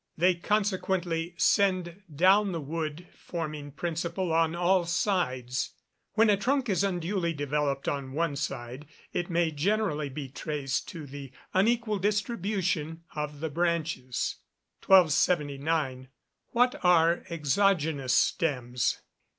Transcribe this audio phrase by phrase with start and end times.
[0.17, 5.75] They consequently send down the wood forming principle on all sides.
[6.13, 11.05] When a trunk is unduly developed on one side, it may generally be traced to
[11.05, 14.37] the unequal distribution of the branches.
[14.87, 16.07] 1279.
[16.55, 19.01] _What are exogenous stems?